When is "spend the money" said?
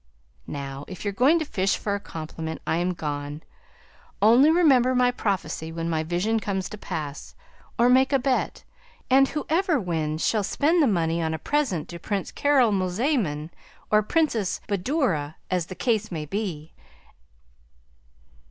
10.43-11.21